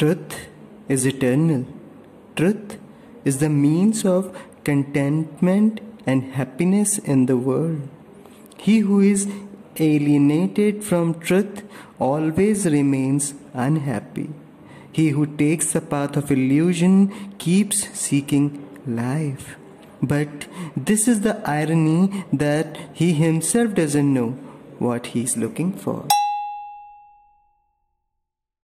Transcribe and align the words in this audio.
Truth 0.00 0.34
is 0.88 1.04
eternal. 1.04 1.66
Truth 2.34 2.78
is 3.22 3.36
the 3.36 3.50
means 3.50 4.02
of 4.06 4.34
contentment 4.64 5.80
and 6.06 6.32
happiness 6.36 6.96
in 6.96 7.26
the 7.26 7.36
world. 7.36 7.82
He 8.56 8.78
who 8.78 9.00
is 9.00 9.28
alienated 9.76 10.82
from 10.82 11.20
truth 11.20 11.64
always 11.98 12.64
remains 12.64 13.34
unhappy. 13.52 14.30
He 14.90 15.10
who 15.10 15.26
takes 15.26 15.72
the 15.72 15.82
path 15.82 16.16
of 16.16 16.30
illusion 16.30 17.34
keeps 17.36 17.86
seeking 18.04 18.46
life. 18.86 19.58
But 20.02 20.46
this 20.74 21.06
is 21.08 21.20
the 21.20 21.36
irony 21.44 22.24
that 22.32 22.78
he 22.94 23.12
himself 23.12 23.74
doesn't 23.74 24.14
know 24.14 24.30
what 24.78 25.08
he 25.08 25.24
is 25.24 25.36
looking 25.36 25.74
for. 25.74 26.08